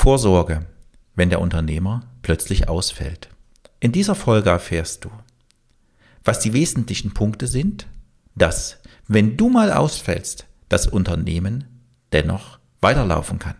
[0.00, 0.64] Vorsorge,
[1.14, 3.28] wenn der Unternehmer plötzlich ausfällt.
[3.80, 5.10] In dieser Folge erfährst du,
[6.24, 7.86] was die wesentlichen Punkte sind,
[8.34, 8.78] dass,
[9.08, 11.64] wenn du mal ausfällst, das Unternehmen
[12.14, 13.56] dennoch weiterlaufen kann.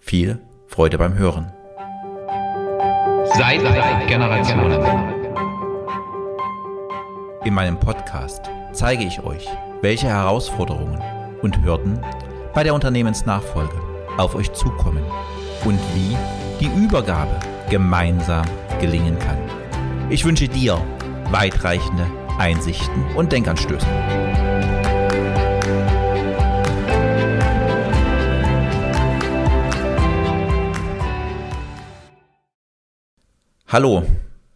[0.00, 1.52] Viel Freude beim Hören.
[3.36, 3.60] Seit
[4.08, 4.82] Generationen.
[7.44, 9.46] In meinem Podcast zeige ich euch,
[9.80, 11.00] welche Herausforderungen
[11.40, 12.04] und Hürden
[12.52, 13.80] bei der Unternehmensnachfolge
[14.16, 15.04] auf euch zukommen
[15.64, 16.16] und wie
[16.60, 17.38] die Übergabe
[17.70, 18.46] gemeinsam
[18.80, 19.38] gelingen kann.
[20.10, 20.82] Ich wünsche dir
[21.30, 22.06] weitreichende
[22.38, 23.86] Einsichten und Denkanstöße.
[33.66, 34.02] Hallo,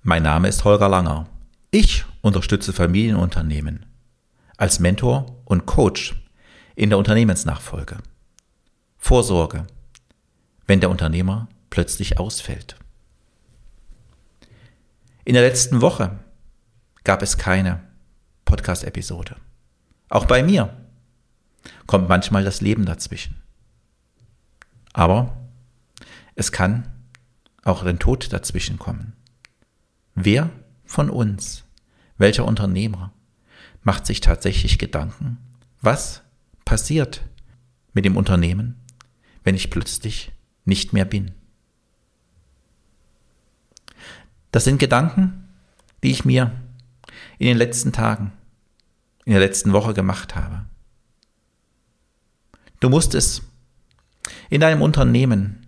[0.03, 1.27] mein Name ist Holger Langer.
[1.71, 3.85] Ich unterstütze Familienunternehmen
[4.57, 6.15] als Mentor und Coach
[6.77, 7.99] in der Unternehmensnachfolge.
[8.97, 9.67] Vorsorge,
[10.67, 12.77] wenn der Unternehmer plötzlich ausfällt.
[15.25, 16.19] In der letzten Woche
[17.05, 17.81] gab es keine
[18.45, 19.37] Podcast-Episode.
[20.09, 20.77] Auch bei mir
[21.87, 23.41] kommt manchmal das Leben dazwischen.
[24.93, 25.37] Aber
[26.35, 26.89] es kann
[27.65, 29.15] auch den Tod dazwischen kommen.
[30.15, 30.51] Wer
[30.85, 31.65] von uns,
[32.19, 33.13] welcher Unternehmer,
[33.83, 35.39] macht sich tatsächlich Gedanken,
[35.81, 36.23] was
[36.65, 37.23] passiert
[37.95, 38.81] mit dem Unternehmen,
[39.45, 40.33] wenn ich plötzlich
[40.65, 41.33] nicht mehr bin?
[44.51, 45.49] Das sind Gedanken,
[46.03, 46.53] die ich mir
[47.39, 48.33] in den letzten Tagen,
[49.25, 50.67] in der letzten Woche gemacht habe.
[52.81, 53.43] Du musst es
[54.51, 55.67] in deinem Unternehmen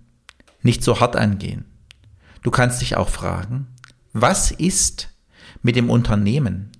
[0.62, 1.64] nicht so hart angehen.
[2.42, 3.68] Du kannst dich auch fragen,
[4.12, 5.10] was ist
[5.62, 6.70] mit dem Unternehmen,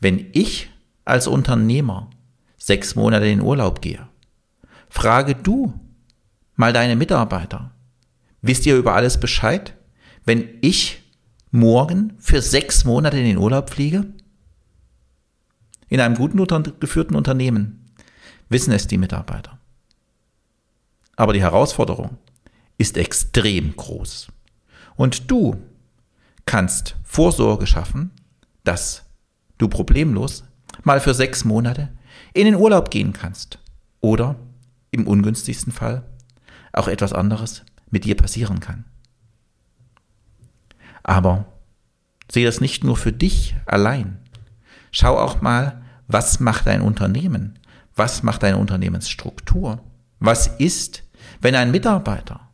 [0.00, 0.70] wenn ich
[1.04, 2.10] als Unternehmer
[2.56, 4.08] sechs Monate in Urlaub gehe?
[4.88, 5.78] Frage du
[6.58, 7.70] mal deine Mitarbeiter.
[8.42, 9.74] Wisst ihr über alles Bescheid,
[10.24, 11.02] wenn ich
[11.50, 14.12] morgen für sechs Monate in den Urlaub fliege?
[15.88, 16.36] In einem guten
[16.80, 17.86] geführten Unternehmen
[18.50, 19.58] wissen es die Mitarbeiter.
[21.16, 22.18] Aber die Herausforderung
[22.76, 24.28] ist extrem groß.
[24.96, 25.62] Und du
[26.44, 28.10] kannst Vorsorge schaffen,
[28.64, 29.04] dass
[29.58, 30.44] du problemlos
[30.82, 31.90] mal für sechs Monate
[32.34, 33.60] in den Urlaub gehen kannst.
[34.00, 34.36] Oder
[34.90, 36.04] im ungünstigsten Fall
[36.72, 38.84] auch etwas anderes mit dir passieren kann.
[41.02, 41.46] Aber
[42.30, 44.18] sehe das nicht nur für dich allein.
[44.90, 47.58] Schau auch mal, was macht dein Unternehmen?
[47.94, 49.82] Was macht deine Unternehmensstruktur?
[50.20, 51.02] Was ist,
[51.40, 52.48] wenn ein Mitarbeiter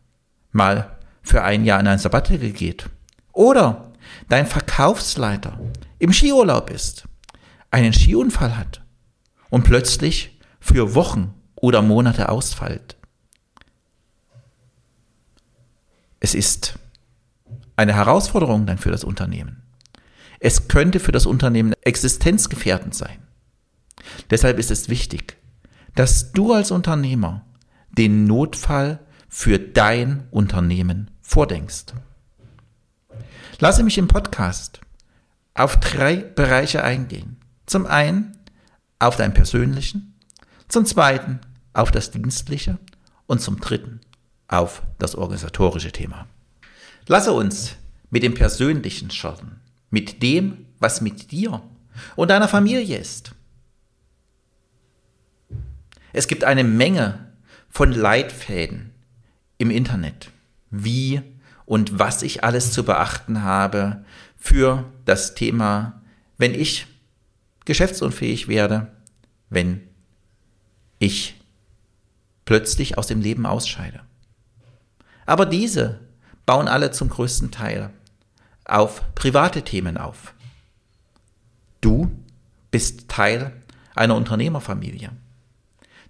[0.52, 2.88] mal für ein Jahr in ein Sabbatical geht?
[3.32, 3.92] Oder
[4.28, 5.58] dein Verkaufsleiter
[5.98, 7.08] im Skiurlaub ist,
[7.70, 8.82] einen Skiunfall hat
[9.50, 12.96] und plötzlich für Wochen oder Monate ausfällt?
[16.24, 16.78] Es ist
[17.76, 19.62] eine Herausforderung dann für das Unternehmen.
[20.40, 23.18] Es könnte für das Unternehmen existenzgefährdend sein.
[24.30, 25.36] Deshalb ist es wichtig,
[25.94, 27.44] dass du als Unternehmer
[27.90, 31.92] den Notfall für dein Unternehmen vordenkst.
[33.58, 34.80] Lasse mich im Podcast
[35.52, 37.36] auf drei Bereiche eingehen.
[37.66, 38.38] Zum einen
[38.98, 40.14] auf dein persönlichen,
[40.68, 41.40] zum zweiten
[41.74, 42.78] auf das dienstliche
[43.26, 44.00] und zum dritten
[44.54, 46.26] auf das organisatorische Thema.
[47.06, 47.76] Lasse uns
[48.10, 49.60] mit dem Persönlichen starten,
[49.90, 51.62] mit dem, was mit dir
[52.16, 53.34] und deiner Familie ist.
[56.12, 57.32] Es gibt eine Menge
[57.68, 58.92] von Leitfäden
[59.58, 60.30] im Internet,
[60.70, 61.22] wie
[61.66, 64.04] und was ich alles zu beachten habe
[64.36, 66.02] für das Thema,
[66.38, 66.86] wenn ich
[67.64, 68.92] geschäftsunfähig werde,
[69.50, 69.80] wenn
[70.98, 71.40] ich
[72.44, 74.00] plötzlich aus dem Leben ausscheide.
[75.26, 76.00] Aber diese
[76.46, 77.90] bauen alle zum größten Teil
[78.64, 80.34] auf private Themen auf.
[81.80, 82.10] Du
[82.70, 83.52] bist Teil
[83.94, 85.10] einer Unternehmerfamilie.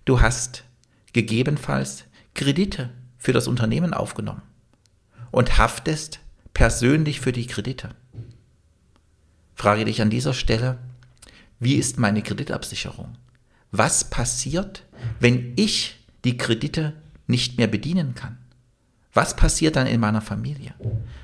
[0.04, 0.64] Du hast
[1.12, 2.04] gegebenenfalls
[2.34, 4.42] Kredite für das Unternehmen aufgenommen
[5.31, 6.20] und haftest
[6.52, 7.90] persönlich für die Kredite.
[9.55, 10.78] Frage dich an dieser Stelle,
[11.58, 13.17] wie ist meine Kreditabsicherung?
[13.70, 14.84] Was passiert,
[15.20, 16.94] wenn ich die Kredite
[17.26, 18.38] nicht mehr bedienen kann?
[19.14, 20.75] Was passiert dann in meiner Familie?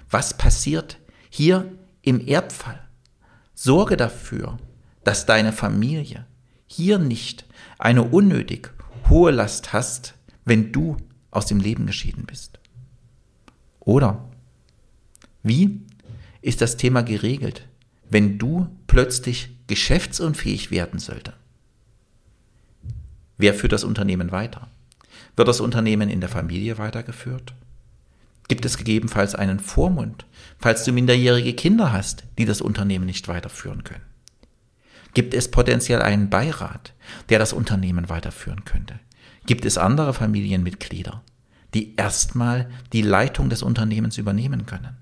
[0.08, 0.98] Was passiert
[1.28, 1.70] hier
[2.02, 2.81] im Erbfall?
[3.54, 4.58] Sorge dafür,
[5.04, 6.25] dass deine Familie
[6.66, 7.44] hier nicht
[7.78, 8.72] eine unnötig
[9.08, 10.14] hohe Last hast,
[10.44, 10.96] wenn du
[11.32, 12.60] aus dem Leben geschieden bist.
[13.81, 14.28] Oder
[15.43, 15.81] wie
[16.43, 17.66] ist das Thema geregelt,
[18.08, 21.32] wenn du plötzlich geschäftsunfähig werden sollte?
[23.36, 24.69] Wer führt das Unternehmen weiter?
[25.34, 27.54] Wird das Unternehmen in der Familie weitergeführt?
[28.50, 30.26] Gibt es gegebenenfalls einen Vormund,
[30.58, 34.02] falls du minderjährige Kinder hast, die das Unternehmen nicht weiterführen können?
[35.14, 36.93] Gibt es potenziell einen Beirat,
[37.29, 38.99] der das Unternehmen weiterführen könnte?
[39.47, 41.23] Gibt es andere Familienmitglieder,
[41.75, 44.96] die erstmal die Leitung des Unternehmens übernehmen können?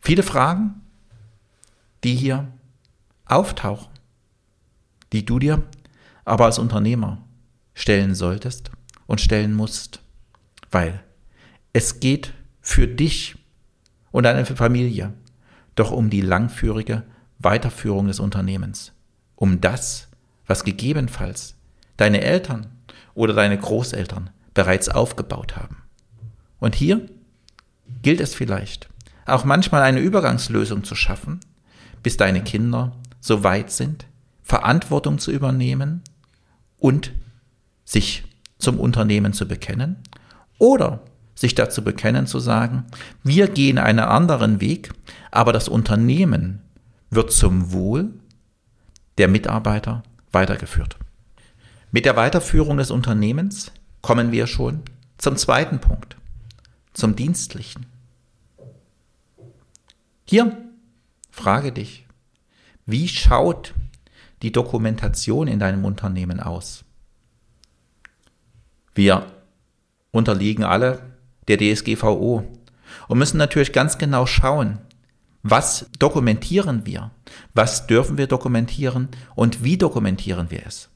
[0.00, 0.80] Viele Fragen,
[2.02, 2.48] die hier
[3.26, 3.92] auftauchen,
[5.12, 5.62] die du dir
[6.24, 7.24] aber als Unternehmer
[7.74, 8.72] stellen solltest
[9.06, 10.00] und stellen musst,
[10.72, 11.04] weil
[11.72, 13.36] es geht für dich
[14.10, 15.12] und deine Familie
[15.74, 17.04] doch um die langführige
[17.38, 18.92] Weiterführung des Unternehmens,
[19.36, 20.08] um das,
[20.46, 21.56] was gegebenenfalls
[21.96, 22.66] deine Eltern
[23.14, 25.82] oder deine Großeltern bereits aufgebaut haben.
[26.58, 27.08] Und hier
[28.02, 28.88] gilt es vielleicht,
[29.26, 31.40] auch manchmal eine Übergangslösung zu schaffen,
[32.02, 34.06] bis deine Kinder so weit sind,
[34.42, 36.02] Verantwortung zu übernehmen
[36.78, 37.12] und
[37.84, 38.24] sich
[38.58, 39.96] zum Unternehmen zu bekennen
[40.58, 41.02] oder
[41.38, 42.84] sich dazu bekennen zu sagen,
[43.22, 44.92] wir gehen einen anderen Weg,
[45.30, 46.60] aber das Unternehmen
[47.10, 48.10] wird zum Wohl
[49.18, 50.02] der Mitarbeiter
[50.32, 50.96] weitergeführt.
[51.92, 53.70] Mit der Weiterführung des Unternehmens
[54.02, 54.82] kommen wir schon
[55.16, 56.16] zum zweiten Punkt,
[56.92, 57.86] zum Dienstlichen.
[60.24, 60.58] Hier
[61.30, 62.04] frage dich,
[62.84, 63.74] wie schaut
[64.42, 66.84] die Dokumentation in deinem Unternehmen aus?
[68.92, 69.30] Wir
[70.10, 71.17] unterliegen alle
[71.48, 72.44] der DSGVO
[73.08, 74.78] und müssen natürlich ganz genau schauen,
[75.42, 77.10] was dokumentieren wir,
[77.54, 80.90] was dürfen wir dokumentieren und wie dokumentieren wir es.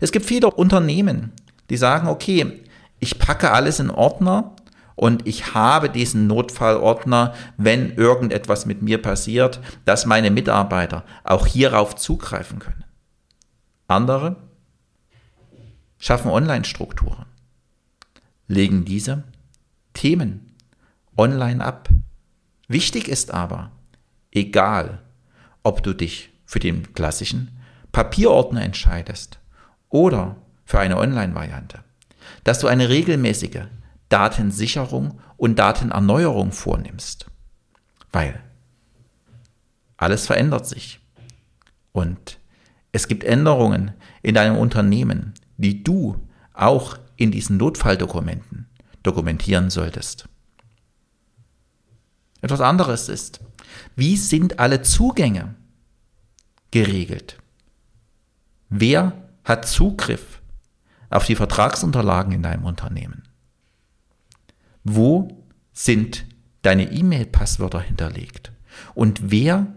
[0.00, 1.32] Es gibt viele Unternehmen,
[1.70, 2.62] die sagen, okay,
[3.00, 4.54] ich packe alles in Ordner
[4.94, 11.96] und ich habe diesen Notfallordner, wenn irgendetwas mit mir passiert, dass meine Mitarbeiter auch hierauf
[11.96, 12.84] zugreifen können.
[13.88, 14.36] Andere
[15.98, 17.31] schaffen Online-Strukturen
[18.52, 19.24] legen diese
[19.94, 20.52] Themen
[21.16, 21.88] online ab.
[22.68, 23.72] Wichtig ist aber,
[24.30, 25.00] egal
[25.62, 27.50] ob du dich für den klassischen
[27.92, 29.38] Papierordner entscheidest
[29.88, 31.84] oder für eine Online-Variante,
[32.44, 33.64] dass du eine regelmäßige
[34.08, 37.26] Datensicherung und Datenerneuerung vornimmst.
[38.12, 38.40] Weil
[39.96, 41.00] alles verändert sich.
[41.92, 42.38] Und
[42.92, 46.16] es gibt Änderungen in deinem Unternehmen, die du
[46.52, 48.66] auch in diesen Notfalldokumenten
[49.04, 50.28] dokumentieren solltest.
[52.40, 53.40] Etwas anderes ist,
[53.94, 55.54] wie sind alle Zugänge
[56.72, 57.38] geregelt?
[58.68, 59.12] Wer
[59.44, 60.42] hat Zugriff
[61.10, 63.22] auf die Vertragsunterlagen in deinem Unternehmen?
[64.82, 66.26] Wo sind
[66.62, 68.50] deine E-Mail-Passwörter hinterlegt?
[68.94, 69.68] Und wer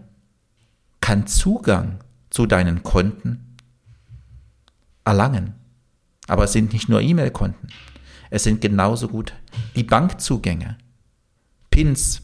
[1.00, 2.00] kann Zugang
[2.30, 3.56] zu deinen Konten
[5.04, 5.54] erlangen?
[6.26, 7.68] Aber es sind nicht nur E-Mail-Konten.
[8.30, 9.34] Es sind genauso gut
[9.76, 10.76] die Bankzugänge,
[11.70, 12.22] Pins,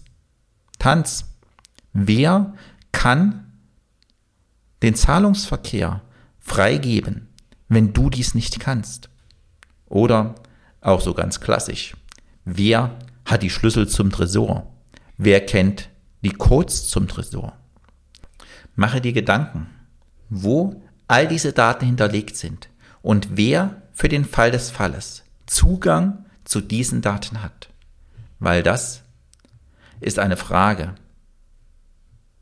[0.79, 1.27] Tanz.
[1.93, 2.55] Wer
[2.91, 3.53] kann
[4.83, 6.03] den Zahlungsverkehr
[6.41, 7.29] freigeben,
[7.69, 9.09] wenn du dies nicht kannst?
[9.87, 10.35] Oder
[10.81, 11.95] auch so ganz klassisch.
[12.45, 14.73] Wer hat die Schlüssel zum Tresor?
[15.17, 15.89] Wer kennt
[16.23, 17.57] die Codes zum Tresor?
[18.75, 19.69] Mache dir Gedanken,
[20.31, 22.69] wo all diese Daten hinterlegt sind
[23.03, 27.69] und wer für den Fall des Falles Zugang zu diesen Daten hat.
[28.41, 29.05] Weil das
[30.01, 30.97] ist eine Frage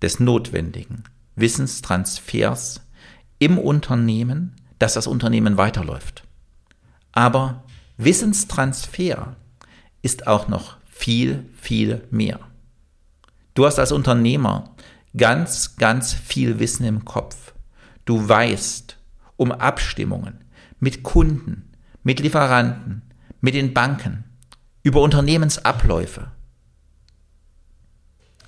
[0.01, 1.05] des notwendigen
[1.37, 2.81] Wissenstransfers
[3.39, 6.25] im Unternehmen, dass das Unternehmen weiterläuft.
[7.13, 7.63] Aber
[7.99, 9.37] Wissenstransfer
[10.01, 12.41] ist auch noch viel, viel mehr.
[13.53, 14.75] Du hast als Unternehmer
[15.15, 17.53] ganz, ganz viel Wissen im Kopf.
[18.07, 18.97] Du weißt
[19.37, 20.43] um Abstimmungen,
[20.81, 21.71] mit Kunden,
[22.03, 23.03] mit Lieferanten,
[23.41, 24.25] mit den Banken,
[24.83, 26.33] über Unternehmensabläufe.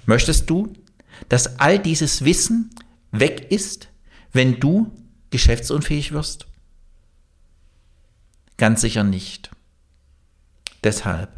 [0.07, 0.73] Möchtest du,
[1.29, 2.71] dass all dieses Wissen
[3.13, 3.89] weg ist,
[4.33, 4.91] wenn du
[5.31, 6.47] geschäftsunfähig wirst?
[8.57, 9.51] Ganz sicher nicht.
[10.83, 11.37] Deshalb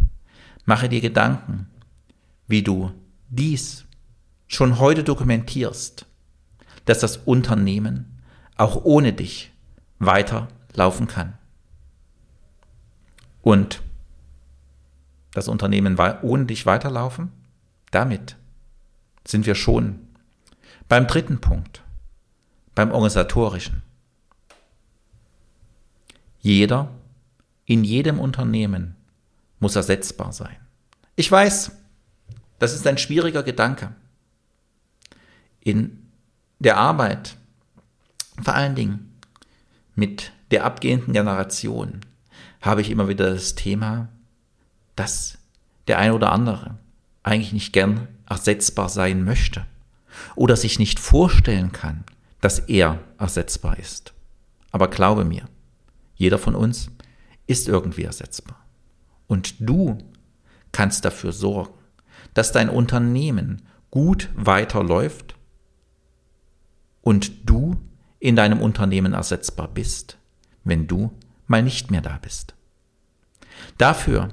[0.64, 1.66] mache dir Gedanken,
[2.46, 2.92] wie du
[3.28, 3.84] dies
[4.46, 6.06] schon heute dokumentierst,
[6.84, 8.22] dass das Unternehmen
[8.56, 9.52] auch ohne dich
[9.98, 11.34] weiter laufen kann.
[13.42, 13.82] Und
[15.32, 17.32] das Unternehmen ohne dich weiterlaufen?
[17.90, 18.36] Damit
[19.26, 20.00] sind wir schon
[20.88, 21.82] beim dritten Punkt,
[22.74, 23.82] beim organisatorischen.
[26.40, 26.90] Jeder
[27.64, 28.96] in jedem Unternehmen
[29.60, 30.56] muss ersetzbar sein.
[31.16, 31.72] Ich weiß,
[32.58, 33.94] das ist ein schwieriger Gedanke.
[35.60, 36.10] In
[36.58, 37.36] der Arbeit,
[38.42, 39.20] vor allen Dingen
[39.94, 42.00] mit der abgehenden Generation
[42.62, 44.08] habe ich immer wieder das Thema
[44.96, 45.38] dass
[45.88, 46.78] der eine oder andere
[47.22, 49.66] eigentlich nicht gern ersetzbar sein möchte
[50.36, 52.04] oder sich nicht vorstellen kann,
[52.40, 54.14] dass er ersetzbar ist.
[54.70, 55.48] Aber glaube mir,
[56.14, 56.90] jeder von uns
[57.46, 58.64] ist irgendwie ersetzbar.
[59.26, 59.98] Und du
[60.72, 61.74] kannst dafür sorgen,
[62.34, 65.34] dass dein Unternehmen gut weiterläuft
[67.00, 67.76] und du
[68.18, 70.18] in deinem Unternehmen ersetzbar bist,
[70.64, 71.12] wenn du
[71.46, 72.54] mal nicht mehr da bist.
[73.78, 74.28] Dafür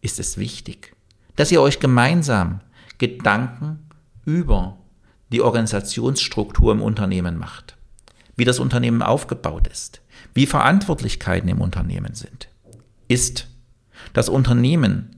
[0.00, 0.96] ist es wichtig,
[1.36, 2.60] dass ihr euch gemeinsam
[2.98, 3.88] Gedanken
[4.24, 4.78] über
[5.32, 7.76] die Organisationsstruktur im Unternehmen macht,
[8.36, 10.02] wie das Unternehmen aufgebaut ist,
[10.34, 12.48] wie Verantwortlichkeiten im Unternehmen sind.
[13.08, 13.48] Ist
[14.12, 15.16] das Unternehmen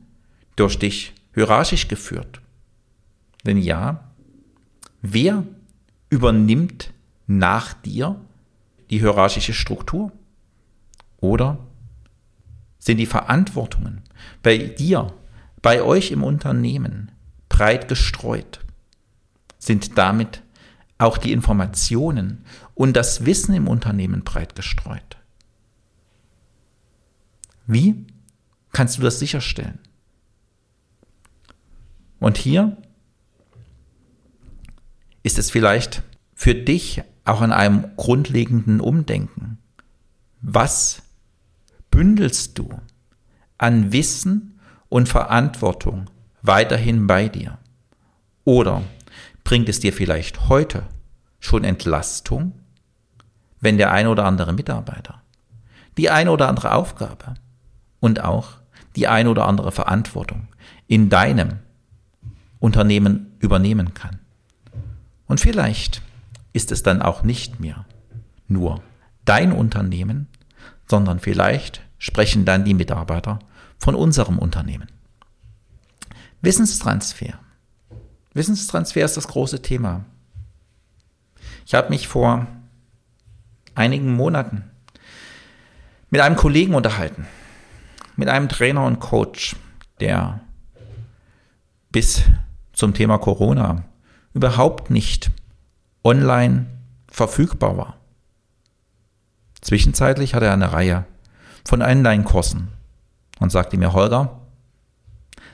[0.57, 2.41] durch dich hierarchisch geführt?
[3.45, 4.13] Wenn ja,
[5.01, 5.45] wer
[6.11, 6.93] übernimmt
[7.27, 8.21] nach dir
[8.91, 10.13] die hierarchische Struktur?
[11.23, 11.59] Oder
[12.79, 14.03] sind die Verantwortungen
[14.43, 15.15] bei dir,
[15.63, 17.13] bei euch im Unternehmen
[17.49, 18.61] breit gestreut?
[19.57, 20.43] Sind damit
[20.99, 25.17] auch die Informationen und das Wissen im Unternehmen breit gestreut?
[27.69, 28.05] Wie
[28.73, 29.79] kannst du das sicherstellen?
[32.19, 32.77] Und hier
[35.23, 36.03] ist es vielleicht
[36.35, 39.59] für dich auch an einem grundlegenden Umdenken.
[40.41, 41.02] Was
[41.93, 42.69] bündelst du
[43.59, 44.59] an Wissen
[44.89, 46.11] und Verantwortung
[46.43, 47.59] weiterhin bei dir?
[48.45, 48.83] Oder
[49.45, 50.83] bringt es dir vielleicht heute
[51.39, 52.55] schon Entlastung,
[53.61, 55.23] wenn der ein oder andere Mitarbeiter
[55.97, 57.35] die eine oder andere Aufgabe
[58.01, 58.55] und auch
[58.97, 60.49] die eine oder andere Verantwortung
[60.89, 61.59] in deinem
[62.59, 64.19] Unternehmen übernehmen kann?
[65.27, 66.03] Und vielleicht
[66.53, 67.85] ist es dann auch nicht mehr
[68.49, 68.83] nur
[69.25, 70.29] dein Unternehmen,
[70.93, 73.39] sondern vielleicht sprechen dann die Mitarbeiter
[73.79, 74.89] von unserem Unternehmen.
[76.43, 77.33] Wissenstransfer.
[78.35, 80.05] Wissenstransfer ist das große Thema.
[81.65, 82.47] Ich habe mich vor
[83.75, 84.71] einigen Monaten
[86.11, 87.27] mit einem Kollegen unterhalten,
[88.17, 89.57] mit einem Trainer und Coach,
[89.99, 90.41] der
[91.91, 92.25] bis
[92.75, 93.85] zum Thema Corona
[94.35, 95.31] überhaupt nicht
[96.05, 96.67] online
[97.09, 98.02] verfügbar war.
[99.63, 101.07] Zwischenzeitlich hatte er eine Reihe
[101.65, 102.69] von Online-Kursen
[103.39, 104.41] und sagte mir, Holger,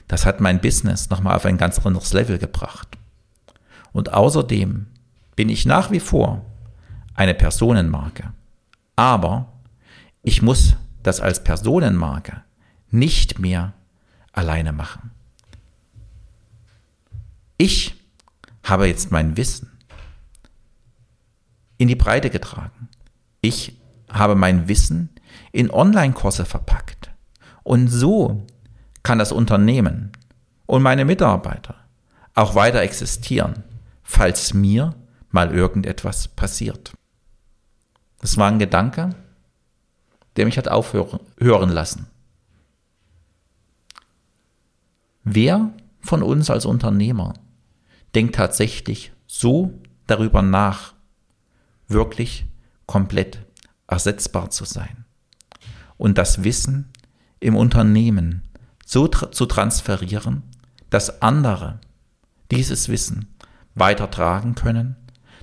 [0.08, 2.88] das hat mein Business nochmal auf ein ganz anderes Level gebracht.
[3.92, 4.86] Und außerdem
[5.36, 6.44] bin ich nach wie vor
[7.14, 8.32] eine Personenmarke.
[8.96, 9.52] Aber
[10.22, 12.42] ich muss das als Personenmarke
[12.90, 13.74] nicht mehr
[14.32, 15.10] alleine machen.
[17.58, 17.94] Ich
[18.62, 19.70] habe jetzt mein Wissen
[21.76, 22.88] in die Breite getragen.
[23.40, 25.10] Ich habe mein Wissen
[25.52, 27.10] in Online-Kurse verpackt.
[27.62, 28.46] Und so
[29.02, 30.12] kann das Unternehmen
[30.66, 31.74] und meine Mitarbeiter
[32.34, 33.64] auch weiter existieren,
[34.02, 34.94] falls mir
[35.30, 36.92] mal irgendetwas passiert.
[38.20, 39.10] Das war ein Gedanke,
[40.36, 42.06] der mich hat aufhören lassen.
[45.24, 47.34] Wer von uns als Unternehmer
[48.14, 49.72] denkt tatsächlich so
[50.06, 50.94] darüber nach,
[51.88, 52.46] wirklich
[52.86, 53.40] komplett
[53.88, 55.04] ersetzbar zu sein
[55.96, 56.92] und das Wissen
[57.40, 58.42] im Unternehmen
[58.86, 60.44] so tra zu transferieren,
[60.90, 61.80] dass andere
[62.50, 63.34] dieses Wissen
[63.74, 64.96] weitertragen können,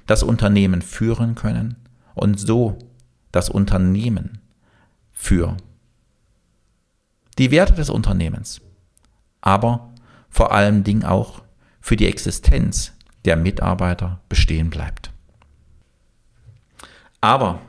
[0.07, 1.75] das Unternehmen führen können
[2.13, 2.79] und so
[3.31, 4.39] das Unternehmen
[5.11, 5.57] für
[7.37, 8.61] die Werte des Unternehmens,
[9.41, 9.93] aber
[10.29, 11.41] vor allem Dingen auch
[11.81, 12.93] für die Existenz
[13.25, 15.11] der Mitarbeiter bestehen bleibt.
[17.21, 17.59] Aber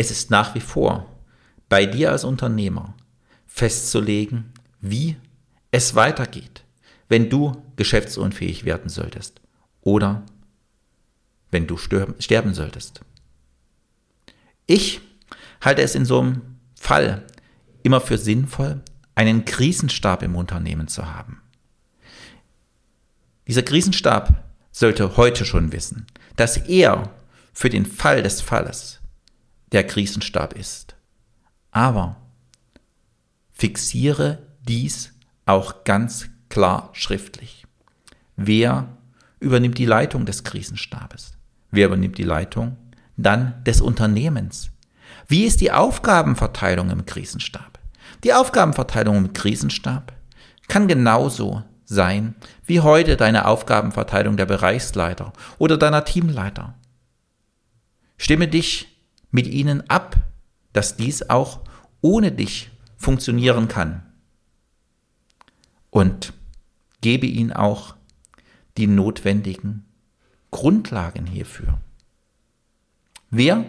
[0.00, 1.06] es ist nach wie vor
[1.68, 2.94] bei dir als Unternehmer
[3.46, 5.16] festzulegen, wie
[5.70, 6.64] es weitergeht,
[7.10, 9.42] wenn du geschäftsunfähig werden solltest
[9.82, 10.24] oder
[11.50, 13.02] wenn du sterben solltest.
[14.66, 15.02] Ich
[15.60, 16.42] halte es in so einem
[16.74, 17.26] Fall
[17.82, 18.80] immer für sinnvoll,
[19.14, 21.42] einen Krisenstab im Unternehmen zu haben.
[23.46, 27.12] Dieser Krisenstab sollte heute schon wissen, dass er
[27.52, 28.99] für den Fall des Falles
[29.72, 30.96] der Krisenstab ist.
[31.70, 32.16] Aber
[33.52, 35.12] fixiere dies
[35.46, 37.66] auch ganz klar schriftlich.
[38.36, 38.96] Wer
[39.38, 41.34] übernimmt die Leitung des Krisenstabes?
[41.70, 42.76] Wer übernimmt die Leitung
[43.16, 44.70] dann des Unternehmens?
[45.28, 47.78] Wie ist die Aufgabenverteilung im Krisenstab?
[48.24, 50.12] Die Aufgabenverteilung im Krisenstab
[50.68, 52.34] kann genauso sein
[52.66, 56.74] wie heute deine Aufgabenverteilung der Bereichsleiter oder deiner Teamleiter.
[58.16, 58.89] Stimme dich
[59.30, 60.16] mit ihnen ab,
[60.72, 61.60] dass dies auch
[62.00, 64.02] ohne dich funktionieren kann.
[65.90, 66.32] und
[67.00, 67.96] gebe ihnen auch
[68.76, 69.84] die notwendigen
[70.50, 71.78] Grundlagen hierfür.
[73.30, 73.64] Wer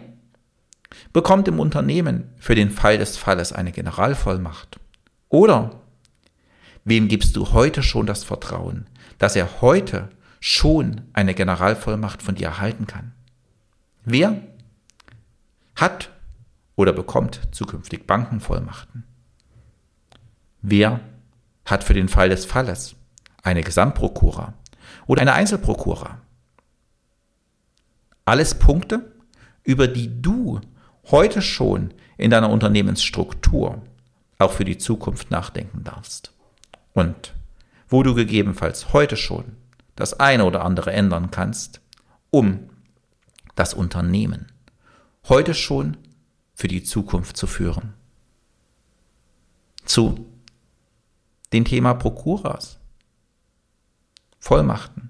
[1.14, 4.80] bekommt im Unternehmen für den Fall des Falles eine Generalvollmacht?
[5.30, 5.82] Oder
[6.84, 8.88] wem gibst du heute schon das Vertrauen,
[9.18, 13.14] dass er heute schon eine Generalvollmacht von dir erhalten kann?
[14.04, 14.42] Wer
[15.82, 16.12] hat
[16.76, 19.04] oder bekommt zukünftig Bankenvollmachten?
[20.62, 21.02] Wer
[21.66, 22.96] hat für den Fall des Falles
[23.44, 24.54] eine Gesamtprokura
[25.08, 26.22] oder eine Einzelprokura?
[28.26, 29.12] Alles Punkte,
[29.64, 30.62] über die du
[31.10, 33.82] heute schon in deiner Unternehmensstruktur
[34.38, 36.32] auch für die Zukunft nachdenken darfst.
[36.94, 37.34] Und
[37.90, 39.58] wo du gegebenenfalls heute schon
[39.96, 41.82] das eine oder andere ändern kannst,
[42.30, 42.70] um
[43.56, 44.51] das Unternehmen
[45.30, 45.98] heute schon
[46.54, 47.94] für die Zukunft zu führen.
[49.86, 50.26] Zu
[51.54, 52.78] dem Thema Prokuras,
[54.40, 55.10] Vollmachten.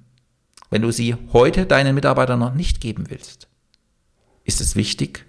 [0.70, 3.48] Wenn du sie heute deinen Mitarbeitern noch nicht geben willst,
[4.44, 5.25] ist es wichtig,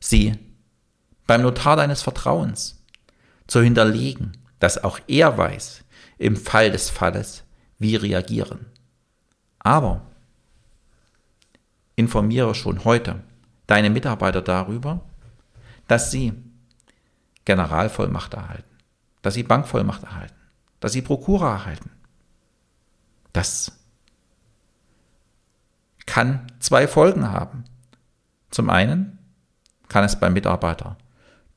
[0.00, 0.34] sie
[1.26, 2.82] beim Notar deines Vertrauens
[3.46, 5.84] zu hinterlegen, dass auch er weiß,
[6.18, 7.44] im Fall des Falles,
[7.78, 8.66] wie reagieren.
[9.58, 10.06] Aber
[11.96, 13.22] informiere schon heute
[13.68, 15.02] deine Mitarbeiter darüber,
[15.86, 16.32] dass sie
[17.44, 18.76] Generalvollmacht erhalten,
[19.22, 20.34] dass sie Bankvollmacht erhalten,
[20.80, 21.90] dass sie Prokura erhalten.
[23.32, 23.72] Das
[26.06, 27.64] kann zwei Folgen haben.
[28.50, 29.18] Zum einen
[29.88, 30.96] kann es beim Mitarbeiter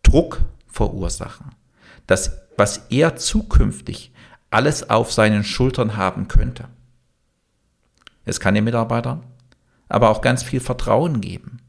[0.04, 1.56] Druck verursachen,
[2.08, 4.14] dass was er zukünftig
[4.50, 6.68] alles auf seinen Schultern haben könnte.
[8.26, 9.24] Es kann dem Mitarbeiter
[9.90, 11.60] aber auch ganz viel Vertrauen geben.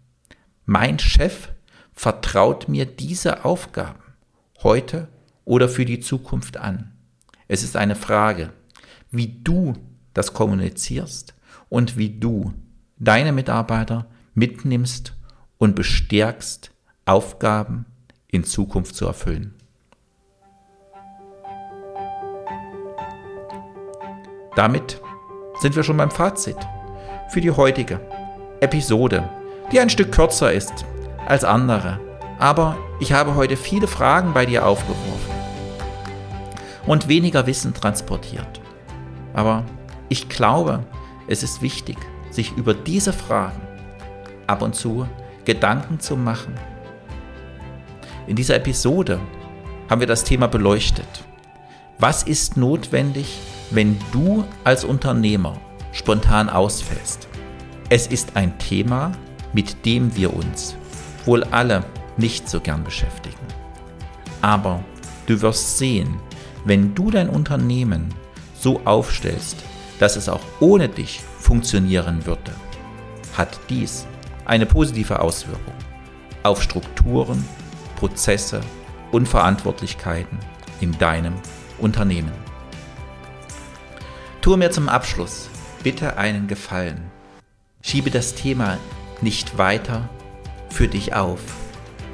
[0.65, 1.49] Mein Chef
[1.93, 3.99] vertraut mir diese Aufgaben
[4.63, 5.09] heute
[5.45, 6.93] oder für die Zukunft an.
[7.49, 8.53] Es ist eine Frage,
[9.11, 9.75] wie du
[10.15, 11.35] das kommunizierst
[11.69, 12.53] und wie du
[12.99, 15.15] deine Mitarbeiter mitnimmst
[15.59, 16.71] und bestärkst,
[17.05, 17.87] Aufgaben
[18.29, 19.55] in Zukunft zu erfüllen.
[24.55, 25.01] Damit
[25.61, 26.57] sind wir schon beim Fazit
[27.31, 28.01] für die heutige
[28.61, 29.29] Episode,
[29.73, 30.85] die ein Stück kürzer ist
[31.27, 31.99] als andere.
[32.39, 35.33] Aber ich habe heute viele Fragen bei dir aufgeworfen
[36.87, 38.61] und weniger Wissen transportiert.
[39.35, 39.65] Aber
[40.09, 40.85] ich glaube,
[41.27, 41.97] es ist wichtig,
[42.31, 43.61] sich über diese Fragen
[44.47, 45.09] ab und zu
[45.45, 46.55] Gedanken zu machen.
[48.27, 49.19] In dieser Episode
[49.89, 51.25] haben wir das Thema beleuchtet.
[51.99, 53.39] Was ist notwendig,
[53.71, 55.57] wenn du als Unternehmer
[55.93, 57.29] spontan ausfällst?
[57.89, 59.13] Es ist ein Thema,
[59.53, 60.77] mit dem wir uns
[61.25, 61.85] wohl alle
[62.17, 63.37] nicht so gern beschäftigen.
[64.41, 64.83] Aber
[65.27, 66.17] du wirst sehen,
[66.65, 68.15] wenn du dein Unternehmen
[68.59, 69.57] so aufstellst,
[69.99, 72.53] dass es auch ohne dich funktionieren würde,
[73.37, 74.07] hat dies
[74.45, 75.75] eine positive Auswirkung
[76.43, 77.45] auf Strukturen,
[77.97, 78.61] Prozesse
[79.13, 80.39] und Verantwortlichkeiten
[80.81, 81.35] in deinem
[81.79, 82.33] Unternehmen.
[84.41, 85.49] Tue mir zum Abschluss
[85.83, 87.11] bitte einen Gefallen.
[87.81, 88.79] Schiebe das Thema
[89.23, 90.09] nicht weiter
[90.69, 91.41] für dich auf,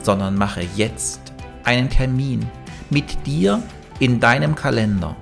[0.02, 1.20] sondern mache jetzt
[1.64, 2.46] einen Termin
[2.90, 3.62] mit dir
[3.98, 5.16] in deinem Kalender,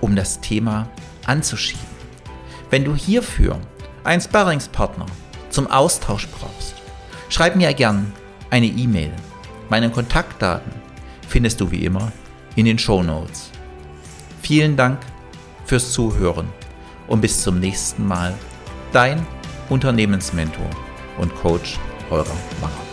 [0.00, 0.88] um das Thema
[1.26, 1.86] anzuschieben.
[2.70, 3.58] Wenn du hierfür
[4.04, 5.06] einen Sparringspartner
[5.50, 6.74] zum Austausch brauchst,
[7.28, 8.12] schreib mir gern
[8.50, 9.12] eine E-Mail.
[9.68, 10.72] Meine Kontaktdaten
[11.26, 12.12] findest du wie immer
[12.56, 13.50] in den Show Notes.
[14.42, 15.00] Vielen Dank
[15.64, 16.48] fürs Zuhören
[17.06, 18.34] und bis zum nächsten Mal.
[18.92, 19.26] Dein
[19.68, 20.70] Unternehmensmentor
[21.18, 21.78] und Coach
[22.10, 22.87] eurer Macher.